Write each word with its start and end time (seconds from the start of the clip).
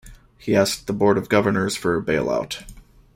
He 0.39 0.55
asked 0.55 0.87
the 0.87 0.93
board 0.93 1.19
of 1.19 1.29
governors 1.29 1.75
for 1.75 1.95
a 1.95 2.01
bailout. 2.01 2.63